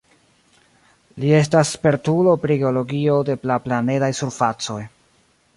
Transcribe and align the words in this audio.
Li 1.23 1.29
estas 1.41 1.73
spertulo 1.77 2.35
pri 2.47 2.57
geologio 2.65 3.21
de 3.31 3.39
la 3.53 3.61
planedaj 3.69 4.13
surfacoj. 4.23 4.83